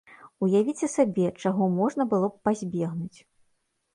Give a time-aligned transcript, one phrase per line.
[0.45, 3.19] Уявіце сабе, чаго можна было б пазбегнуць.